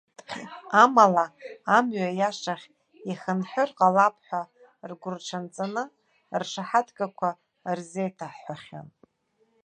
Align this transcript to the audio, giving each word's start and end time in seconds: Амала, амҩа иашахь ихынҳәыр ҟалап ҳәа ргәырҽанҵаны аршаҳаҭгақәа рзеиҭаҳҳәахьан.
Амала, 0.81 1.25
амҩа 1.77 2.09
иашахь 2.19 2.65
ихынҳәыр 3.11 3.69
ҟалап 3.77 4.15
ҳәа 4.25 4.41
ргәырҽанҵаны 4.89 5.83
аршаҳаҭгақәа 6.35 7.29
рзеиҭаҳҳәахьан. 7.77 8.87